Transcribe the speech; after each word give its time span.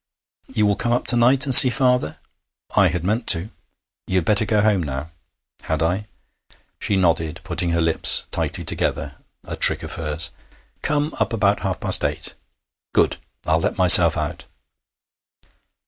'You 0.47 0.65
will 0.65 0.75
come 0.75 0.93
up 0.93 1.05
to 1.09 1.15
night 1.15 1.45
and 1.45 1.53
see 1.53 1.69
father?' 1.69 2.17
'I 2.75 2.87
had 2.87 3.03
meant 3.03 3.27
to.' 3.27 3.51
'You 4.07 4.15
had 4.15 4.25
better 4.25 4.45
go 4.45 4.61
home 4.61 4.81
now.' 4.81 5.11
'Had 5.65 5.83
I?' 5.83 6.07
She 6.79 6.95
nodded, 6.95 7.39
putting 7.43 7.69
her 7.69 7.81
lips 7.81 8.23
tightly 8.31 8.63
together 8.63 9.17
a 9.43 9.55
trick 9.55 9.83
of 9.83 9.93
hers. 10.01 10.31
'Come 10.81 11.13
up 11.19 11.33
about 11.33 11.59
half 11.59 11.79
past 11.79 12.03
eight.' 12.03 12.33
'Good! 12.95 13.17
I 13.45 13.53
will 13.53 13.61
let 13.61 13.77
myself 13.77 14.17
out.' 14.17 14.47